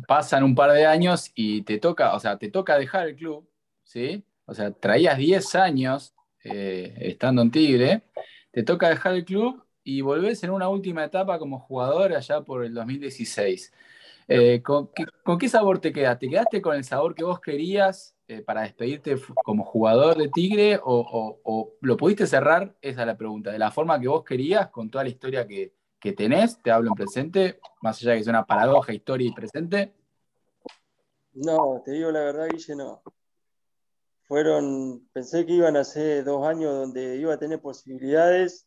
pasan 0.09 0.45
un 0.45 0.55
par 0.55 0.73
de 0.73 0.87
años 0.87 1.31
y 1.35 1.61
te 1.63 1.79
toca, 1.79 2.15
o 2.15 2.21
sea, 2.21 2.39
te 2.39 2.51
toca 2.51 2.79
dejar 2.79 3.09
el 3.09 3.17
club, 3.17 3.47
¿sí? 3.83 4.25
O 4.47 4.55
sea, 4.55 4.71
traías 4.71 5.19
10 5.19 5.55
años 5.55 6.15
estando 6.43 7.43
en 7.43 7.51
Tigre 7.51 8.03
te 8.55 8.63
toca 8.63 8.89
dejar 8.89 9.15
el 9.15 9.25
club 9.25 9.65
y 9.83 10.01
volvés 10.01 10.45
en 10.45 10.51
una 10.51 10.69
última 10.69 11.05
etapa 11.05 11.41
como 11.41 11.59
jugador 11.59 12.15
allá 12.15 12.43
por 12.43 12.65
el 12.65 12.73
2016. 12.73 13.73
Eh, 14.29 14.63
¿con, 14.63 14.91
qué, 15.39 15.49
sabor 15.49 15.81
te 15.81 15.93
quedas? 15.93 16.19
¿Te 16.19 16.29
quedaste 16.29 16.63
con 16.63 16.77
el 16.77 16.85
sabor 16.85 17.15
que 17.15 17.25
vos 17.25 17.41
querías 17.41 18.17
eh, 18.27 18.43
para 18.43 18.63
despedirte 18.63 19.17
como 19.45 19.65
jugador 19.65 20.17
de 20.17 20.29
Tigre 20.29 20.81
o, 20.83 21.75
lo 21.81 21.97
pudiste 21.97 22.27
cerrar? 22.27 22.77
Esa 22.81 23.01
es 23.03 23.07
la 23.07 23.17
pregunta. 23.17 23.51
¿De 23.51 23.59
la 23.59 23.71
forma 23.71 24.01
que 24.01 24.09
vos 24.09 24.25
querías, 24.25 24.69
con 24.71 24.91
toda 24.91 25.05
la 25.05 25.11
historia 25.11 25.47
que, 25.47 25.73
tenés? 26.17 26.61
Te 26.61 26.71
hablo 26.71 26.91
en 26.91 26.95
presente, 26.95 27.61
más 27.81 28.01
allá 28.03 28.13
de 28.13 28.19
que 28.19 28.25
sea 28.25 28.33
una 28.33 28.45
paradoja, 28.45 28.93
historia 28.93 29.27
y 29.27 29.33
presente. 29.33 29.95
No, 31.33 31.83
te 31.85 31.93
digo 31.93 32.11
la 32.11 32.21
verdad, 32.21 32.49
Guille, 32.51 32.77
no 32.77 33.03
fueron, 34.27 35.09
pensé 35.13 35.45
que 35.47 35.53
iban 35.53 35.77
a 35.77 35.85
ser 35.85 36.25
dos 36.25 36.47
años 36.47 36.73
donde 36.75 37.17
iba 37.17 37.35
a 37.35 37.39
tener 37.39 37.61
posibilidades 37.61 38.67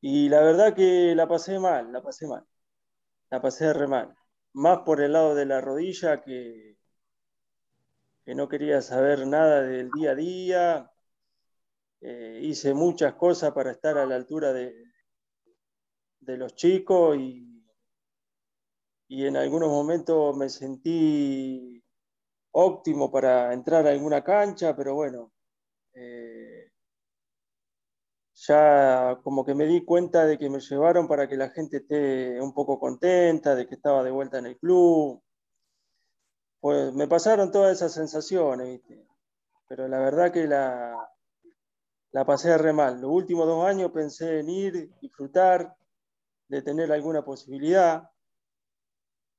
y 0.00 0.28
la 0.28 0.40
verdad 0.40 0.74
que 0.74 1.14
la 1.14 1.28
pasé 1.28 1.58
mal, 1.58 1.92
la 1.92 2.02
pasé 2.02 2.26
mal, 2.26 2.44
la 3.30 3.40
pasé 3.40 3.72
re 3.72 3.86
mal, 3.86 4.14
más 4.54 4.80
por 4.80 5.00
el 5.00 5.12
lado 5.12 5.34
de 5.34 5.46
la 5.46 5.60
rodilla 5.60 6.22
que, 6.22 6.76
que 8.24 8.34
no 8.34 8.48
quería 8.48 8.82
saber 8.82 9.26
nada 9.26 9.62
del 9.62 9.90
día 9.90 10.10
a 10.12 10.14
día. 10.14 10.92
Eh, 12.00 12.40
hice 12.42 12.74
muchas 12.74 13.14
cosas 13.14 13.52
para 13.52 13.70
estar 13.70 13.96
a 13.96 14.06
la 14.06 14.16
altura 14.16 14.52
de, 14.52 14.74
de 16.20 16.36
los 16.36 16.54
chicos 16.54 17.16
y, 17.16 17.64
y 19.08 19.26
en 19.26 19.36
algunos 19.36 19.68
momentos 19.68 20.36
me 20.36 20.48
sentí 20.48 21.82
óptimo 22.52 23.10
para 23.10 23.52
entrar 23.52 23.86
a 23.86 23.90
alguna 23.90 24.22
cancha, 24.22 24.76
pero 24.76 24.94
bueno, 24.94 25.32
eh, 25.94 26.61
ya 28.48 29.20
como 29.22 29.44
que 29.44 29.54
me 29.54 29.66
di 29.66 29.84
cuenta 29.84 30.26
de 30.26 30.36
que 30.38 30.50
me 30.50 30.60
llevaron 30.60 31.06
para 31.06 31.28
que 31.28 31.36
la 31.36 31.50
gente 31.50 31.78
esté 31.78 32.40
un 32.40 32.52
poco 32.52 32.78
contenta, 32.80 33.54
de 33.54 33.66
que 33.68 33.74
estaba 33.76 34.02
de 34.02 34.10
vuelta 34.10 34.38
en 34.38 34.46
el 34.46 34.58
club. 34.58 35.22
Pues 36.60 36.92
me 36.94 37.06
pasaron 37.06 37.52
todas 37.52 37.76
esas 37.76 37.92
sensaciones, 37.92 38.68
¿viste? 38.68 39.06
Pero 39.68 39.86
la 39.88 39.98
verdad 40.00 40.32
que 40.32 40.46
la, 40.46 40.96
la 42.10 42.24
pasé 42.24 42.56
re 42.58 42.72
mal. 42.72 43.00
Los 43.00 43.10
últimos 43.10 43.46
dos 43.46 43.64
años 43.66 43.92
pensé 43.92 44.40
en 44.40 44.50
ir, 44.50 44.90
disfrutar, 45.00 45.76
de 46.48 46.62
tener 46.62 46.92
alguna 46.92 47.24
posibilidad, 47.24 48.10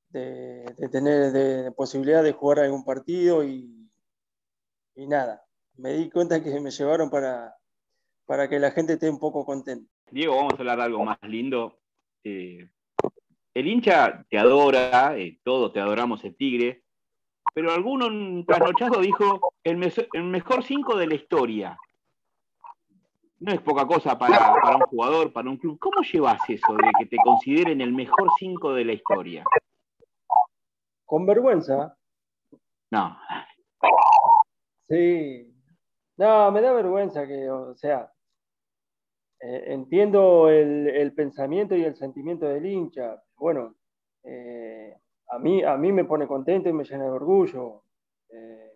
de, 0.08 0.64
tener 0.90 1.32
de, 1.32 1.72
posibilidad 1.72 2.22
de 2.22 2.32
jugar 2.32 2.60
algún 2.60 2.84
partido 2.84 3.44
y, 3.44 3.90
y 4.94 5.06
nada. 5.06 5.44
Me 5.76 5.92
di 5.92 6.10
cuenta 6.10 6.42
que 6.42 6.58
me 6.60 6.70
llevaron 6.70 7.10
para, 7.10 7.56
para 8.26 8.48
que 8.48 8.58
la 8.58 8.70
gente 8.70 8.94
esté 8.94 9.10
un 9.10 9.18
poco 9.18 9.44
contenta. 9.44 9.90
Diego, 10.10 10.36
vamos 10.36 10.54
a 10.54 10.56
hablar 10.56 10.78
de 10.78 10.84
algo 10.84 11.04
más 11.04 11.18
lindo. 11.22 11.78
Eh, 12.22 12.68
el 13.54 13.66
hincha 13.68 14.24
te 14.28 14.38
adora, 14.38 15.16
eh, 15.16 15.38
todos 15.42 15.72
te 15.72 15.80
adoramos 15.80 16.24
el 16.24 16.36
Tigre, 16.36 16.84
pero 17.54 17.72
alguno 17.72 18.44
trasnochado 18.44 19.00
dijo 19.00 19.52
el, 19.62 19.76
mejor 19.76 20.64
cinco 20.64 20.96
de 20.96 21.06
la 21.06 21.14
historia. 21.14 21.78
No 23.38 23.52
es 23.52 23.60
poca 23.60 23.86
cosa 23.86 24.18
para, 24.18 24.76
un 24.76 24.82
jugador, 24.82 25.32
para 25.32 25.50
un 25.50 25.56
club. 25.56 25.78
¿Cómo 25.78 26.02
llevas 26.02 26.40
eso 26.48 26.72
de 26.74 26.90
que 26.98 27.06
te 27.06 27.16
consideren 27.22 27.80
el 27.80 27.92
mejor 27.92 28.30
cinco 28.38 28.72
de 28.72 28.84
la 28.84 28.92
historia? 28.94 29.44
Con 31.04 31.26
vergüenza. 31.26 31.96
No. 32.90 33.16
Sí. 34.88 35.53
No, 36.16 36.50
me 36.52 36.60
da 36.60 36.72
vergüenza 36.72 37.26
que, 37.26 37.50
o 37.50 37.74
sea, 37.74 38.10
eh, 39.40 39.64
entiendo 39.74 40.48
el, 40.48 41.12
pensamiento 41.14 41.76
y 41.76 41.84
el 41.84 41.96
sentimiento 41.96 42.46
del 42.46 42.66
hincha. 42.66 43.22
Bueno, 43.36 43.74
eh, 44.22 44.96
a 45.28 45.38
mí, 45.38 45.62
a 45.62 45.76
mí 45.76 45.92
me 45.92 46.04
pone 46.04 46.26
contento 46.26 46.68
y 46.68 46.72
me 46.72 46.84
llena 46.84 47.04
de 47.04 47.10
orgullo, 47.10 47.82
eh, 48.30 48.72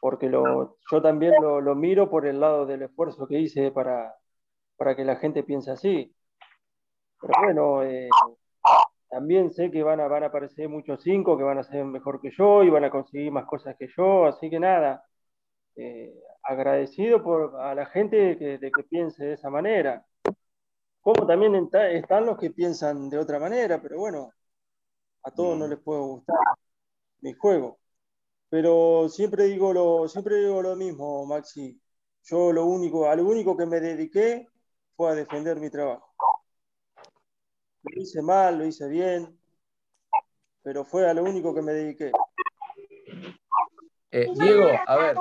porque 0.00 0.28
lo, 0.28 0.78
yo 0.90 1.02
también 1.02 1.34
lo, 1.40 1.74
miro 1.74 2.10
por 2.10 2.26
el 2.26 2.40
lado 2.40 2.66
del 2.66 2.82
esfuerzo 2.82 3.26
que 3.26 3.40
hice 3.40 3.70
para, 3.70 4.14
para 4.76 4.94
que 4.96 5.04
la 5.04 5.16
gente 5.16 5.42
piense 5.42 5.70
así. 5.70 6.14
Pero 7.20 7.32
bueno, 7.42 7.80
también 9.08 9.50
sé 9.52 9.70
que 9.70 9.82
van 9.82 10.00
a, 10.00 10.08
van 10.08 10.24
a 10.24 10.26
aparecer 10.26 10.68
muchos 10.68 11.02
cinco 11.02 11.38
que 11.38 11.44
van 11.44 11.58
a 11.58 11.62
ser 11.62 11.84
mejor 11.84 12.20
que 12.20 12.30
yo 12.30 12.62
y 12.64 12.70
van 12.70 12.84
a 12.84 12.90
conseguir 12.90 13.32
más 13.32 13.46
cosas 13.46 13.76
que 13.78 13.88
yo, 13.96 14.26
así 14.26 14.50
que 14.50 14.60
nada, 14.60 15.05
eh, 15.76 16.14
agradecido 16.42 17.22
por, 17.22 17.60
a 17.60 17.74
la 17.74 17.86
gente 17.86 18.36
que, 18.38 18.58
de 18.58 18.70
que 18.70 18.82
piense 18.84 19.24
de 19.24 19.32
esa 19.34 19.50
manera. 19.50 20.04
Como 21.00 21.26
también 21.26 21.68
están 21.72 22.26
los 22.26 22.38
que 22.38 22.50
piensan 22.50 23.08
de 23.08 23.18
otra 23.18 23.38
manera, 23.38 23.80
pero 23.80 23.98
bueno, 23.98 24.32
a 25.22 25.30
todos 25.30 25.56
no 25.56 25.68
les 25.68 25.78
puede 25.78 26.00
gustar 26.00 26.36
mi 27.20 27.32
juego. 27.32 27.78
Pero 28.48 29.08
siempre 29.08 29.44
digo 29.44 29.72
lo, 29.72 30.08
siempre 30.08 30.36
digo 30.36 30.62
lo 30.62 30.76
mismo, 30.76 31.26
Maxi. 31.26 31.80
Yo 32.24 32.52
lo 32.52 32.64
único, 32.66 33.08
a 33.08 33.14
lo 33.14 33.24
único 33.24 33.56
que 33.56 33.66
me 33.66 33.80
dediqué 33.80 34.48
fue 34.96 35.10
a 35.10 35.14
defender 35.14 35.58
mi 35.58 35.70
trabajo. 35.70 36.12
Lo 37.82 38.02
hice 38.02 38.22
mal, 38.22 38.58
lo 38.58 38.66
hice 38.66 38.88
bien, 38.88 39.38
pero 40.62 40.84
fue 40.84 41.08
a 41.08 41.14
lo 41.14 41.22
único 41.22 41.54
que 41.54 41.62
me 41.62 41.72
dediqué. 41.72 42.10
Eh, 44.10 44.28
Diego, 44.34 44.70
a 44.86 44.96
ver, 44.96 45.16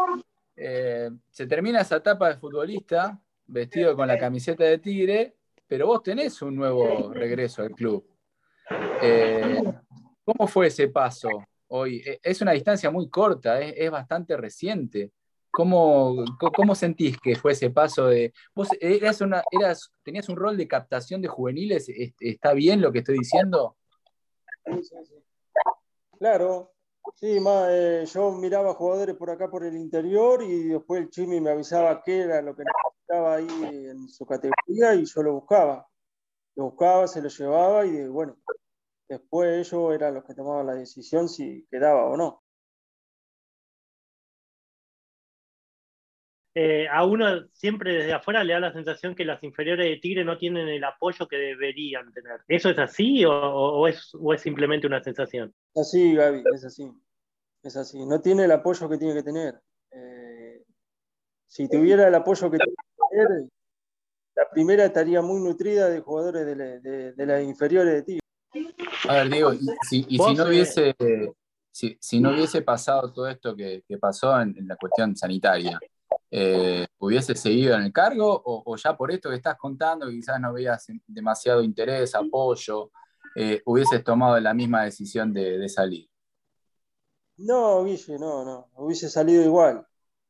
eh, 0.56 1.10
se 1.30 1.48
termina 1.48 1.82
esa 1.82 1.98
etapa 1.98 2.30
de 2.30 2.38
futbolista, 2.38 3.20
vestido 3.48 3.96
con 3.96 4.08
la 4.08 4.18
camiseta 4.18 4.64
de 4.64 4.78
Tigre, 4.80 5.36
pero 5.68 5.88
vos 5.88 6.04
tenés 6.04 6.42
un 6.42 6.56
nuevo 6.56 7.12
regreso 7.14 7.62
al 7.62 7.72
club. 7.72 8.06
Eh, 9.02 9.62
¿Cómo 10.24 10.48
fue 10.48 10.68
ese 10.68 10.88
paso 10.88 11.30
hoy? 11.68 12.02
E, 12.06 12.20
es 12.24 12.42
una 12.42 12.52
distancia 12.52 12.90
muy 12.90 13.10
corta, 13.10 13.60
es, 13.62 13.92
bastante 13.92 14.38
reciente. 14.38 15.12
¿Cómo, 15.52 16.26
¿Cómo, 16.54 16.76
sentís 16.76 17.18
que 17.18 17.36
fue 17.36 17.54
ese 17.54 17.70
paso 17.70 18.08
de... 18.08 18.34
¿Vos 18.54 18.68
eras 18.82 19.22
una, 19.22 19.42
tenías 20.04 20.28
un 20.28 20.36
rol 20.36 20.58
de 20.58 20.68
captación 20.68 21.22
de 21.22 21.30
juveniles? 21.30 21.88
¿Está 22.20 22.52
bien 22.54 22.82
lo 22.82 22.92
que 22.92 23.00
estoy 23.00 23.20
diciendo? 23.20 23.78
Sí, 26.20 26.75
sí, 27.16 27.40
sí, 27.40 27.44
eh, 27.70 28.06
yo 28.06 28.32
miraba 28.32 28.74
jugadores 28.74 29.16
por 29.16 29.30
acá 29.30 29.50
por 29.50 29.64
el 29.64 29.76
interior 29.76 30.42
y 30.44 30.70
después 30.70 31.02
el 31.02 31.10
Chimi 31.10 31.40
me 31.40 31.52
avisaba 31.52 32.02
qué 32.04 32.22
era 32.22 32.42
lo 32.42 32.56
que 32.56 32.64
necesitaba 32.64 33.36
ahí 33.36 33.86
en 33.90 34.10
su 34.10 34.26
categoría 34.26 34.96
y 34.96 35.06
yo 35.06 35.24
lo 35.24 35.34
buscaba. 35.34 35.88
Lo 36.56 36.66
buscaba, 36.66 37.08
se 37.08 37.22
lo 37.22 37.30
llevaba 37.30 37.86
y 37.86 38.08
bueno, 38.08 38.38
Después 39.08 39.68
ellos 39.68 39.94
eran 39.94 40.16
los 40.16 40.24
que 40.24 40.34
tomaban 40.34 40.66
la 40.66 40.74
decisión 40.74 41.30
si 41.30 41.68
quedaba 41.70 42.06
o 42.06 42.18
no. 42.18 42.44
Eh, 46.58 46.88
a 46.90 47.04
uno 47.04 47.48
siempre 47.52 47.94
desde 47.94 48.14
afuera 48.14 48.42
le 48.42 48.54
da 48.54 48.62
la 48.62 48.72
sensación 48.72 49.14
que 49.14 49.26
las 49.26 49.44
inferiores 49.44 49.86
de 49.88 49.98
Tigre 49.98 50.24
no 50.24 50.38
tienen 50.38 50.70
el 50.70 50.84
apoyo 50.86 51.28
que 51.28 51.36
deberían 51.36 52.14
tener. 52.14 52.40
¿Eso 52.48 52.70
es 52.70 52.80
así 52.80 53.26
o, 53.26 53.88
es, 53.88 54.16
simplemente 54.38 54.88
una 54.88 55.04
sensación? 55.04 55.54
Es 55.74 55.82
así, 55.82 56.16
Gaby, 56.16 56.44
es 56.54 56.64
así. 56.64 56.90
Es 57.62 57.76
así. 57.76 58.06
No 58.06 58.22
tiene 58.22 58.46
el 58.46 58.52
apoyo 58.52 58.88
que 58.88 58.98
tiene 58.98 59.14
que 59.14 59.24
tener. 59.24 59.60
Eh, 59.92 60.64
si 61.46 61.68
tuviera 61.68 62.08
el 62.08 62.16
apoyo 62.16 62.50
que 62.50 62.58
tiene 62.58 62.74
que 62.74 63.18
tener, 63.18 63.50
la 64.36 64.50
primera 64.50 64.86
estaría 64.86 65.22
muy 65.22 65.42
nutrida 65.42 65.90
de 65.90 66.00
jugadores 66.00 66.46
de, 66.46 67.14
de 67.14 67.26
las 67.26 67.44
inferiores 67.44 67.94
de 67.94 68.04
Tigre. 68.04 68.26
A 69.08 69.14
ver, 69.14 69.30
Diego, 69.30 69.54
y 69.54 69.60
si, 69.90 70.34
no 70.36 70.46
hubiese, 70.46 70.96
si, 71.72 72.20
no 72.20 72.32
hubiese 72.32 72.62
pasado 72.62 73.12
todo 73.12 73.28
esto 73.28 73.56
que, 73.56 73.84
pasó 74.00 74.40
en, 74.40 74.56
la 74.68 74.76
cuestión 74.76 75.16
sanitaria, 75.16 75.80
eh, 76.32 76.88
¿hubiese 76.98 77.36
seguido 77.36 77.76
en 77.76 77.84
el 77.84 77.94
cargo 77.94 78.42
o, 78.46 78.76
ya 78.76 78.96
por 78.98 79.12
esto 79.12 79.30
que 79.30 79.36
estás 79.36 79.58
contando, 79.58 80.10
quizás 80.10 80.40
no 80.40 80.54
veías 80.54 80.86
demasiado 81.08 81.62
interés, 81.64 82.16
apoyo, 82.16 82.92
eh, 83.36 83.62
hubieses 83.66 84.04
tomado 84.04 84.40
la 84.40 84.54
misma 84.54 84.84
decisión 84.84 85.34
de, 85.34 85.68
salir? 85.70 86.10
No, 87.38 87.84
Guille, 87.84 88.18
no, 88.18 88.46
no, 88.46 88.70
hubiese 88.76 89.10
salido 89.10 89.44
igual. 89.44 89.86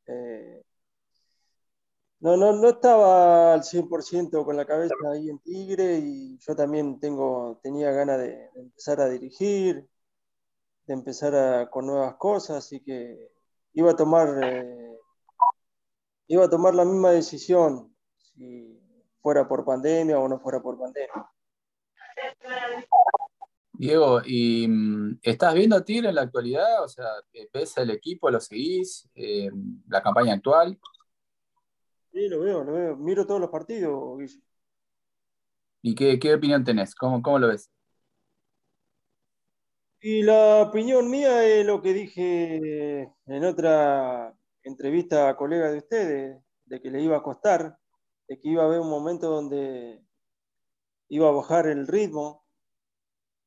Eh, 0.08 0.64
no, 2.20 2.38
no, 2.38 2.54
no 2.54 2.70
estaba 2.70 3.54
al 3.54 3.64
100% 3.64 4.44
con 4.44 4.58
la 4.58 4.66
cabeza 4.66 4.96
ahí 5.14 5.30
en 5.30 5.40
Tigre 5.40 6.00
y 6.00 6.38
yo 6.40 6.56
también 6.56 7.00
tengo, 7.00 7.60
tenía 7.62 7.92
ganas 7.92 8.18
de, 8.20 8.50
empezar 8.56 9.00
a 9.02 9.10
dirigir, 9.10 9.88
de 10.88 10.94
empezar 10.94 11.70
con 11.70 11.86
nuevas 11.86 12.16
cosas, 12.16 12.58
así 12.58 12.80
que 12.82 13.32
iba 13.74 13.92
a 13.92 13.96
tomar, 13.96 14.28
eh, 14.44 14.95
iba 16.28 16.46
a 16.46 16.50
tomar 16.50 16.74
la 16.76 16.86
misma 16.86 17.12
decisión 17.12 17.96
si 18.18 18.80
fuera 19.22 19.48
por 19.48 19.66
pandemia 19.66 20.20
o 20.20 20.28
no 20.28 20.40
fuera 20.40 20.62
por 20.62 20.78
pandemia. 20.78 21.30
Diego, 23.74 24.22
¿y 24.26 24.68
mm, 24.68 25.20
estás 25.22 25.54
viendo 25.54 25.76
a 25.76 25.84
Tigre 25.84 26.10
en 26.10 26.16
la 26.16 26.22
actualidad? 26.22 26.84
O 26.84 26.88
sea, 26.88 27.08
¿ves 27.54 27.78
el 27.78 27.90
equipo, 27.90 28.30
lo 28.30 28.40
seguís, 28.40 29.10
eh, 29.16 29.50
la 29.88 30.02
campaña 30.02 30.34
actual? 30.34 30.80
Sí, 32.12 32.30
lo 32.30 32.40
veo, 32.40 32.64
lo 32.64 32.74
veo. 32.74 32.96
Miro 32.96 33.26
todos 33.26 33.42
los 33.42 33.50
partidos, 33.50 34.18
Guille. 34.18 34.42
¿Y 35.82 35.94
qué, 35.94 36.34
opinión 36.34 36.64
tenés? 36.64 36.96
¿Cómo, 36.96 37.22
¿Cómo, 37.22 37.38
lo 37.38 37.50
ves? 37.50 37.70
Y 40.00 40.24
la 40.24 40.62
opinión 40.62 41.10
mía 41.10 41.46
es 41.46 41.66
lo 41.66 41.82
que 41.82 41.94
dije 41.94 43.14
en 43.26 43.44
otra 43.44 44.36
entrevista 44.66 45.30
a 45.30 45.38
colega 45.38 45.72
de 45.72 45.78
ustedes, 45.78 46.44
de 46.66 46.82
que 46.82 46.90
le 46.90 47.02
iba 47.02 47.18
a 47.18 47.24
costar, 47.24 47.78
de 48.28 48.40
que 48.40 48.50
iba 48.50 48.64
a 48.64 48.66
haber 48.66 48.80
un 48.80 48.90
momento 48.90 49.30
donde 49.30 50.04
iba 51.10 51.30
a 51.30 51.32
bajar 51.32 51.68
el 51.68 51.88
ritmo, 51.88 52.44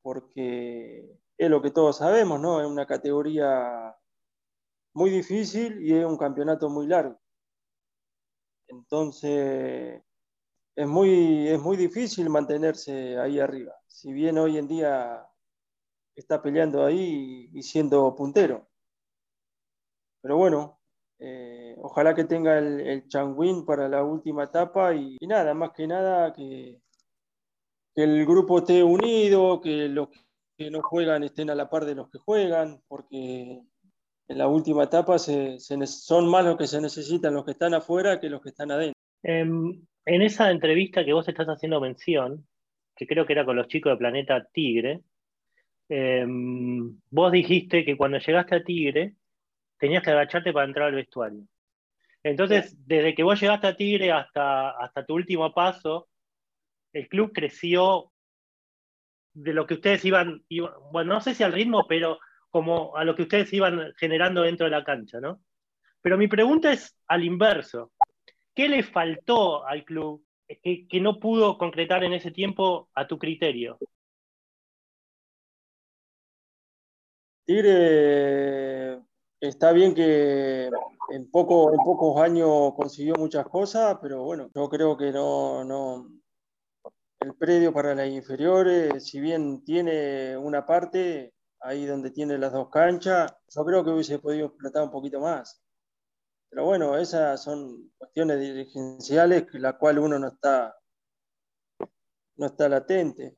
porque 0.01 1.19
es 1.37 1.51
lo 1.51 1.61
que 1.61 1.71
todos 1.71 1.99
sabemos, 1.99 2.41
¿no? 2.41 2.61
Es 2.61 2.67
una 2.67 2.87
categoría 2.87 3.97
muy 4.95 5.11
difícil 5.11 5.83
y 5.83 5.95
es 5.95 6.05
un 6.05 6.17
campeonato 6.17 6.71
muy 6.71 6.87
largo. 6.87 7.21
Entonces, 8.69 10.03
es 10.77 10.87
muy, 10.87 11.49
es 11.49 11.61
muy 11.61 11.77
difícil 11.77 12.31
mantenerse 12.31 13.19
ahí 13.19 13.41
arriba. 13.41 13.75
Si 13.89 14.13
bien 14.13 14.39
hoy 14.39 14.59
en 14.59 14.69
día 14.69 15.27
está 16.15 16.41
peleando 16.41 16.85
ahí 16.85 17.51
y 17.53 17.63
siendo 17.63 18.15
puntero. 18.15 18.69
pero 20.21 20.37
bueno, 20.37 20.78
ojalá 21.89 22.15
que 22.15 22.25
tenga 22.25 22.59
el, 22.59 22.81
el 22.81 23.09
Changwin 23.09 23.65
para 23.65 23.89
la 23.89 24.05
última 24.05 24.45
etapa 24.45 24.95
y, 24.95 25.17
nada, 25.23 25.55
más 25.55 25.73
que 25.73 25.87
nada 25.87 26.35
que, 26.35 26.79
el 27.95 28.27
grupo 28.27 28.59
esté 28.59 28.85
unido, 28.85 29.61
que 29.61 29.89
los 29.89 30.09
que 30.57 30.71
no 30.71 30.83
juegan 30.83 31.25
estén 31.25 31.51
a 31.51 31.55
la 31.55 31.71
par 31.71 31.85
de 31.85 31.95
los 31.95 32.11
que 32.11 32.19
juegan, 32.19 32.81
porque 32.89 33.63
en 34.29 34.39
la 34.39 34.49
última 34.49 34.85
etapa 34.85 35.19
son 35.19 36.29
más 36.29 36.45
los 36.45 36.57
que 36.57 36.67
se 36.67 36.81
necesitan 36.81 37.35
los 37.35 37.45
que 37.45 37.53
están 37.53 37.75
afuera 37.75 38.21
que 38.21 38.29
los 38.29 38.43
que 38.43 38.51
están 38.51 38.71
adentro. 38.71 39.01
Em, 39.23 39.83
en 40.05 40.23
esa 40.23 40.51
entrevista 40.51 41.05
que 41.05 41.13
vos 41.13 41.27
estás 41.27 41.49
haciendo 41.49 41.81
mención, 41.81 42.47
que 42.95 43.07
creo 43.07 43.27
que 43.27 43.33
era 43.33 43.45
con 43.45 43.57
los 43.57 43.69
chicos 43.69 43.93
de 43.93 43.97
Planeta 43.97 44.47
Tigre, 44.53 45.01
em, 45.89 47.01
vos 47.11 47.33
dijiste 47.33 47.85
que 47.85 47.97
cuando 47.97 48.19
llegaste 48.19 48.57
a 48.57 48.63
Tigre 48.63 49.15
tenías 49.79 50.03
que 50.03 50.11
agacharte 50.11 50.53
para 50.53 50.67
entrar 50.67 50.89
al 50.89 50.95
vestuario. 50.95 51.45
Entonces, 52.31 52.77
desde 52.87 53.15
que 53.15 53.23
vos 53.23 53.41
llegaste 53.41 53.67
a 53.67 53.77
Tigre 53.77 54.13
hasta, 54.13 54.71
hasta 54.71 55.07
tu 55.07 55.15
último 55.15 55.53
paso, 55.55 56.09
el 56.93 57.09
club 57.09 57.33
creció 57.33 58.13
de 59.33 59.53
lo 59.55 59.67
que 59.67 59.75
ustedes 59.75 60.05
iban, 60.05 60.45
bueno, 60.93 61.15
no 61.15 61.21
sé 61.21 61.35
si 61.35 61.43
al 61.43 61.53
ritmo, 61.53 61.87
pero 61.89 62.19
como 62.51 62.97
a 62.97 63.05
lo 63.05 63.15
que 63.15 63.23
ustedes 63.23 63.53
iban 63.53 63.93
generando 63.97 64.43
dentro 64.43 64.65
de 64.65 64.71
la 64.71 64.85
cancha, 64.85 65.21
¿no? 65.21 65.41
Pero 66.03 66.19
mi 66.19 66.29
pregunta 66.29 66.73
es 66.73 66.97
al 67.07 67.25
inverso. 67.25 67.93
¿Qué 68.55 68.69
le 68.69 68.83
faltó 68.83 69.67
al 69.67 69.85
club 69.85 70.25
que, 70.63 70.87
que 70.87 71.01
no 71.01 71.21
pudo 71.21 71.57
concretar 71.57 72.05
en 72.05 72.13
ese 72.13 72.31
tiempo 72.31 72.91
a 72.95 73.07
tu 73.07 73.19
criterio? 73.19 73.79
Tigre 77.47 79.08
Está 79.41 79.71
bien 79.73 79.95
que 79.95 80.69
en, 81.11 81.31
poco, 81.31 81.73
en 81.73 81.79
pocos 81.79 82.21
años 82.21 82.75
consiguió 82.75 83.15
muchas 83.15 83.47
cosas, 83.47 83.97
pero 84.03 84.25
bueno, 84.25 84.51
yo 84.53 84.69
creo 84.69 84.97
que 84.97 85.13
no, 85.13 85.65
no. 85.65 86.09
El 87.21 87.35
predio 87.35 87.73
para 87.73 87.95
las 87.95 88.09
inferiores, 88.09 89.07
si 89.07 89.21
bien 89.21 89.65
tiene 89.65 90.37
una 90.37 90.67
parte 90.67 91.35
ahí 91.61 91.85
donde 91.85 92.11
tiene 92.11 92.39
las 92.39 92.53
dos 92.53 92.69
canchas, 92.71 93.35
yo 93.49 93.65
creo 93.65 93.85
que 93.85 93.91
hubiese 93.91 94.19
podido 94.19 94.47
explotar 94.47 94.83
un 94.83 94.91
poquito 94.91 95.21
más. 95.21 95.63
Pero 96.51 96.65
bueno, 96.65 96.97
esas 96.97 97.43
son 97.43 97.93
cuestiones 97.97 98.41
dirigenciales, 98.41 99.47
la 99.55 99.75
cual 99.79 99.99
uno 99.99 100.19
no 100.19 100.29
está, 100.29 100.77
no 102.37 102.47
está 102.47 102.69
latente. 102.69 103.37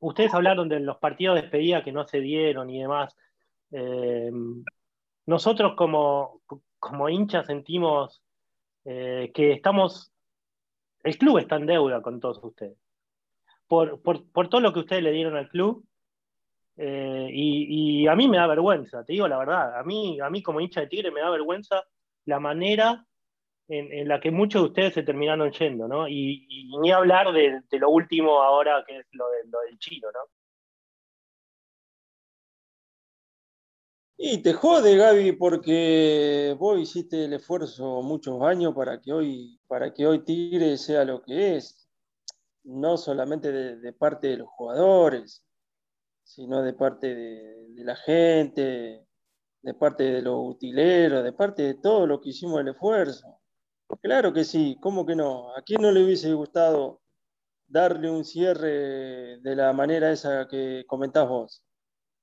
Ustedes 0.00 0.34
hablaron 0.34 0.68
de 0.68 0.80
los 0.80 0.98
partidos 0.98 1.36
de 1.36 1.42
despedida 1.42 1.82
que 1.82 1.92
no 1.92 2.06
se 2.06 2.20
dieron 2.20 2.68
y 2.70 2.82
demás. 2.82 3.16
Eh, 3.70 4.30
nosotros 5.26 5.74
como, 5.76 6.42
como 6.78 7.08
hinchas 7.08 7.46
sentimos 7.46 8.22
eh, 8.84 9.30
que 9.34 9.52
estamos, 9.52 10.12
el 11.02 11.16
club 11.16 11.38
está 11.38 11.56
en 11.56 11.66
deuda 11.66 12.02
con 12.02 12.20
todos 12.20 12.42
ustedes. 12.42 12.78
Por, 13.66 14.00
todo 14.48 14.60
lo 14.60 14.72
que 14.72 14.80
ustedes 14.80 15.02
le 15.02 15.12
dieron 15.12 15.36
al 15.36 15.48
club, 15.48 15.84
eh, 16.76 17.28
y, 17.32 18.06
a 18.06 18.14
mí 18.14 18.28
me 18.28 18.36
da 18.36 18.46
vergüenza, 18.46 19.04
te 19.04 19.14
digo 19.14 19.26
la 19.26 19.38
verdad, 19.38 19.78
a 19.78 19.82
mí, 19.84 20.20
a 20.20 20.28
mí 20.28 20.42
como 20.42 20.60
hincha 20.60 20.80
de 20.80 20.88
Tigre 20.88 21.10
me 21.10 21.20
da 21.20 21.30
vergüenza 21.30 21.84
la 22.26 22.40
manera 22.40 23.06
en, 23.68 24.06
la 24.06 24.20
que 24.20 24.30
muchos 24.30 24.62
de 24.62 24.68
ustedes 24.68 24.94
se 24.94 25.02
terminaron 25.02 25.50
yendo, 25.50 25.88
¿no? 25.88 26.06
Y, 26.06 26.46
ni 26.80 26.92
hablar 26.92 27.32
de, 27.32 27.62
lo 27.72 27.88
último 27.88 28.42
ahora 28.42 28.84
que 28.86 28.98
es 28.98 29.06
lo, 29.12 29.24
lo 29.46 29.60
del 29.60 29.78
chino, 29.78 30.08
¿no? 30.12 30.20
Y 34.16 34.38
te 34.42 34.52
jode, 34.52 34.96
Gaby, 34.96 35.32
porque 35.32 36.56
vos 36.58 36.78
hiciste 36.78 37.24
el 37.24 37.32
esfuerzo 37.32 38.00
muchos 38.02 38.40
años 38.42 38.72
para 38.74 39.00
que 39.00 39.12
hoy, 39.12 39.60
para 39.66 39.92
que 39.92 40.06
hoy 40.06 40.24
Tigre 40.24 40.78
sea 40.78 41.04
lo 41.04 41.20
que 41.22 41.56
es, 41.56 41.88
no 42.62 42.96
solamente 42.96 43.50
de, 43.52 43.92
parte 43.92 44.28
de 44.28 44.36
los 44.38 44.48
jugadores, 44.48 45.44
sino 46.22 46.62
de 46.62 46.72
parte 46.74 47.14
de, 47.14 47.84
la 47.84 47.96
gente, 47.96 49.04
de 49.62 49.74
parte 49.74 50.04
de 50.04 50.22
los 50.22 50.36
utileros, 50.38 51.24
de 51.24 51.32
parte 51.32 51.62
de 51.62 51.74
todo 51.74 52.06
lo 52.06 52.20
que 52.20 52.30
hicimos 52.30 52.60
el 52.60 52.68
esfuerzo. 52.68 53.40
Claro 54.00 54.32
que 54.32 54.44
sí, 54.44 54.78
¿cómo 54.80 55.04
que 55.06 55.16
no? 55.16 55.54
¿A 55.56 55.62
quién 55.62 55.82
no 55.82 55.90
le 55.92 56.04
hubiese 56.04 56.32
gustado 56.34 57.02
darle 57.66 58.10
un 58.10 58.24
cierre 58.24 59.40
de 59.40 59.56
la 59.56 59.72
manera 59.72 60.12
esa 60.12 60.46
que 60.48 60.84
comentás 60.86 61.28
vos? 61.28 61.64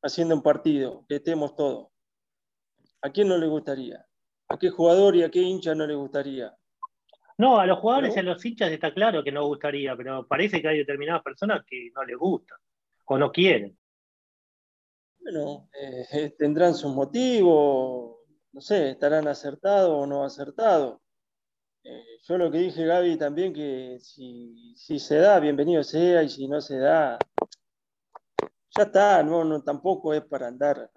Haciendo 0.01 0.35
un 0.35 0.41
partido, 0.41 1.05
que 1.07 1.15
estemos 1.15 1.55
todos. 1.55 1.89
¿A 3.01 3.09
quién 3.11 3.27
no 3.27 3.37
le 3.37 3.47
gustaría? 3.47 4.05
¿A 4.47 4.57
qué 4.57 4.69
jugador 4.69 5.15
y 5.15 5.23
a 5.23 5.31
qué 5.31 5.39
hincha 5.39 5.73
no 5.73 5.87
le 5.87 5.95
gustaría? 5.95 6.55
No, 7.37 7.59
a 7.59 7.65
los 7.65 7.79
jugadores 7.79 8.15
y 8.15 8.19
a 8.19 8.23
los 8.23 8.43
hinchas 8.45 8.71
está 8.71 8.93
claro 8.93 9.23
que 9.23 9.31
no 9.31 9.47
gustaría, 9.47 9.95
pero 9.95 10.27
parece 10.27 10.61
que 10.61 10.67
hay 10.67 10.77
determinadas 10.79 11.23
personas 11.23 11.63
que 11.65 11.89
no 11.95 12.03
les 12.03 12.17
gusta 12.17 12.55
o 13.05 13.17
no 13.17 13.31
quieren. 13.31 13.77
Bueno, 15.19 15.69
eh, 15.73 16.33
tendrán 16.37 16.75
sus 16.75 16.93
motivos, 16.93 18.17
no 18.53 18.61
sé, 18.61 18.91
estarán 18.91 19.27
acertados 19.27 19.91
o 19.91 20.05
no 20.05 20.23
acertados. 20.23 20.99
Eh, 21.83 22.03
yo 22.23 22.37
lo 22.37 22.51
que 22.51 22.59
dije, 22.59 22.85
Gaby, 22.85 23.17
también 23.17 23.53
que 23.53 23.97
si, 23.99 24.75
si 24.75 24.99
se 24.99 25.17
da, 25.17 25.39
bienvenido 25.39 25.83
sea, 25.83 26.21
y 26.23 26.29
si 26.29 26.47
no 26.47 26.61
se 26.61 26.77
da, 26.77 27.17
ya 28.75 28.83
está, 28.83 29.23
no, 29.23 29.43
no, 29.43 29.61
tampoco 29.61 30.13
es 30.13 30.21
para 30.21 30.47
andar, 30.47 30.89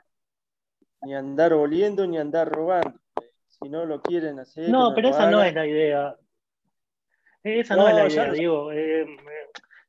ni 1.03 1.15
andar 1.15 1.53
oliendo, 1.53 2.07
ni 2.07 2.19
andar 2.19 2.49
robando. 2.51 2.99
Si 3.49 3.69
no 3.69 3.85
lo 3.85 4.03
quieren 4.03 4.39
hacer. 4.41 4.69
No, 4.69 4.93
pero 4.95 5.09
esa 5.09 5.31
no 5.31 5.43
es 5.43 5.55
la 5.55 5.67
idea. 5.67 6.17
Esa 7.43 7.77
no, 7.77 7.89
es 7.89 7.95
la 7.95 8.09
idea, 8.09 8.33
digo. 8.33 8.73
Eh, 8.73 9.07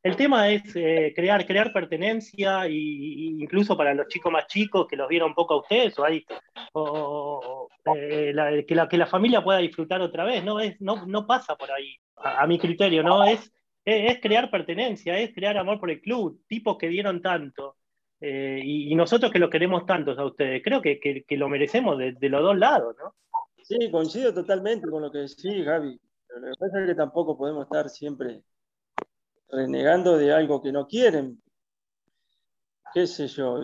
el 0.03 0.15
tema 0.15 0.49
es 0.49 0.75
eh, 0.75 1.13
crear, 1.15 1.47
crear 1.47 1.73
pertenencia 1.73 2.67
y, 2.67 3.41
incluso 3.41 3.75
para 3.75 3.93
los 3.95 4.07
chicos 4.07 4.31
más 4.31 4.45
chicos 4.45 4.85
que 4.87 4.95
los 4.95 5.07
vieron 5.09 5.33
poco 5.33 5.55
a 5.55 5.61
ustedes, 5.61 5.97
o, 5.97 6.05
hay, 6.05 6.23
eh, 7.95 8.65
que, 8.67 8.75
la, 8.75 8.87
que 8.87 8.97
la 8.97 9.07
familia 9.07 9.43
pueda 9.43 9.57
disfrutar 9.57 10.01
otra 10.01 10.23
vez, 10.23 10.43
no, 10.43 10.59
es, 10.59 10.79
no, 10.79 11.07
no 11.07 11.25
pasa 11.25 11.55
por 11.55 11.71
ahí, 11.71 11.95
a 12.17 12.45
mi 12.45 12.59
criterio, 12.59 13.01
¿no? 13.01 13.23
Es 13.23 13.51
es, 13.85 14.19
crear 14.19 14.49
pertenencia, 14.49 15.17
es 15.19 15.33
crear 15.33 15.57
amor 15.57 15.79
por 15.79 15.91
el 15.91 16.01
club, 16.01 16.43
tipos 16.47 16.77
que 16.77 16.87
dieron 16.87 17.21
tanto. 17.21 17.77
Eh, 18.19 18.59
y, 18.63 18.95
nosotros 18.95 19.31
que 19.31 19.39
lo 19.39 19.49
queremos 19.49 19.85
tanto 19.85 20.11
a 20.11 20.25
ustedes, 20.25 20.63
creo 20.63 20.81
que, 20.81 21.25
lo 21.29 21.47
merecemos 21.47 21.97
de, 21.97 22.29
los 22.29 22.41
dos 22.41 22.57
lados, 22.57 22.95
¿no? 22.97 23.13
Sí, 23.61 23.91
coincido 23.91 24.33
totalmente 24.33 24.87
con 24.89 25.01
lo 25.01 25.11
que 25.11 25.19
decís, 25.19 25.63
Gaby. 25.63 25.99
Lo 26.29 26.51
que 26.51 26.57
pasa 26.59 26.81
es 26.81 26.87
que 26.87 26.95
tampoco 26.95 27.37
podemos 27.37 27.65
estar 27.65 27.89
siempre 27.89 28.43
renegando 29.49 30.17
de 30.17 30.33
algo 30.33 30.61
que 30.61 30.71
no 30.71 30.87
quieren. 30.87 31.41
¿Qué 32.93 33.07
sé 33.07 33.27
yo? 33.27 33.59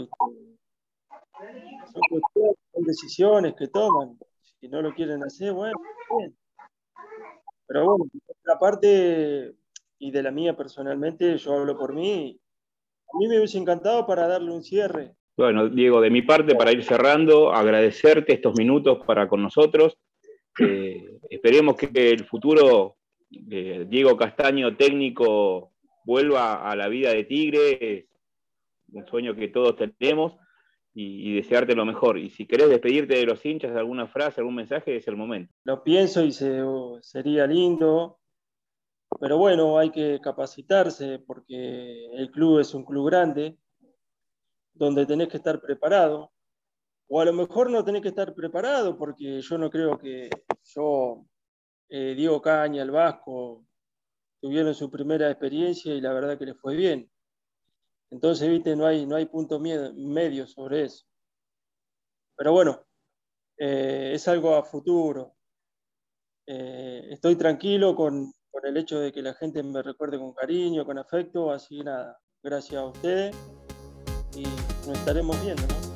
Son, 1.94 2.86
decisiones 2.86 3.56
que 3.56 3.68
toman. 3.68 4.18
Si 4.60 4.68
no 4.68 4.82
lo 4.82 4.94
quieren 4.94 5.24
hacer, 5.24 5.54
bueno, 5.54 5.80
bien. 6.18 6.36
Pero 7.68 7.86
bueno, 7.86 8.06
por 8.44 8.60
parte, 8.60 9.56
y 10.02 10.10
de 10.10 10.24
la 10.24 10.32
mía 10.32 10.58
personalmente, 10.58 11.38
yo 11.38 11.54
hablo 11.54 11.78
por 11.78 11.94
mí, 11.94 12.40
a 13.14 13.18
mí 13.20 13.28
me 13.28 13.38
hubiese 13.38 13.60
encantado 13.60 14.08
para 14.08 14.28
darle 14.28 14.52
un 14.52 14.64
cierre. 14.64 15.14
Bueno, 15.38 15.70
Diego, 15.70 16.02
de 16.02 16.10
mi 16.10 16.24
parte, 16.24 16.56
para 16.56 16.72
ir 16.72 16.84
cerrando, 16.84 17.54
agradecerte 17.54 18.34
estos 18.34 18.58
minutos 18.58 18.98
para 19.06 19.28
con 19.28 19.44
nosotros. 19.44 19.98
Eh, 20.60 21.20
esperemos 21.30 21.76
que 21.76 22.10
el 22.10 22.26
futuro 22.26 22.98
de 23.30 23.86
Diego 23.86 24.18
Castaño, 24.18 24.76
técnico, 24.76 25.72
vuelva 26.04 26.68
a 26.68 26.76
la 26.76 26.88
vida 26.88 27.14
de 27.14 27.24
Tigre, 27.24 28.08
un 28.92 29.06
sueño 29.06 29.36
que 29.36 29.50
todos 29.50 29.76
tenemos, 29.76 30.34
y, 30.96 31.36
desearte 31.36 31.76
lo 31.76 31.86
mejor. 31.86 32.18
Y 32.18 32.32
si 32.32 32.48
querés 32.48 32.70
despedirte 32.70 33.18
de 33.18 33.26
los 33.26 33.46
hinchas, 33.46 33.72
de 33.72 33.80
alguna 33.80 34.08
frase, 34.08 34.42
algún 34.42 34.56
mensaje, 34.56 34.96
es 34.96 35.08
el 35.08 35.16
momento. 35.16 35.54
Lo 35.64 35.84
pienso 35.84 36.26
y 36.26 36.32
sería 36.32 37.46
lindo 37.46 38.21
pero 39.20 39.38
bueno, 39.38 39.78
hay 39.78 39.92
que 39.92 40.20
capacitarse 40.22 41.20
porque 41.20 42.08
el 42.14 42.32
club 42.32 42.60
es 42.60 42.74
un 42.74 42.86
club 42.86 43.08
grande, 43.08 43.58
donde 44.74 45.06
tenés 45.06 45.28
que 45.28 45.38
estar 45.38 45.62
preparado. 45.62 46.32
O 47.08 47.20
a 47.20 47.26
lo 47.26 47.34
mejor 47.34 47.70
no 47.70 47.84
tenés 47.84 48.02
que 48.02 48.08
estar 48.08 48.34
preparado 48.34 48.98
porque 48.98 49.42
yo 49.42 49.58
no 49.58 49.70
creo 49.70 49.98
que 49.98 50.30
yo, 50.64 51.26
eh, 51.90 52.16
Diego 52.16 52.42
Caña, 52.42 52.84
el 52.84 52.92
Vasco, 52.92 53.66
tuvieron 54.40 54.74
su 54.74 54.90
primera 54.90 55.30
experiencia 55.30 55.94
y 55.94 56.02
la 56.02 56.14
verdad 56.14 56.38
que 56.38 56.46
les 56.46 56.58
fue 56.58 56.76
bien. 56.76 57.12
Entonces, 58.10 58.50
viste, 58.50 58.76
no 58.76 58.86
hay, 58.86 59.06
no 59.06 59.16
hay 59.16 59.26
punto 59.26 59.60
medio 59.60 60.48
sobre 60.48 60.84
eso. 60.84 61.06
Pero 62.36 62.54
bueno, 62.54 62.86
eh, 63.58 64.12
es 64.16 64.28
algo 64.28 64.56
a 64.56 64.64
futuro. 64.64 65.36
Eh, 66.48 67.08
estoy 67.12 67.36
tranquilo 67.36 67.96
con, 67.96 68.34
por 68.52 68.66
el 68.68 68.78
hecho 68.78 69.00
de 69.00 69.12
que 69.12 69.22
la 69.22 69.34
gente 69.34 69.64
me 69.64 69.82
recuerde 69.82 70.20
con 70.20 70.34
cariño, 70.34 70.86
con 70.86 70.98
afecto, 70.98 71.52
así 71.52 71.80
nada, 71.80 72.20
gracias 72.44 72.82
a 72.82 72.86
ustedes 72.86 73.36
y 74.36 74.44
nos 74.88 74.98
estaremos 74.98 75.42
viendo, 75.44 75.64
¿no? 75.64 75.91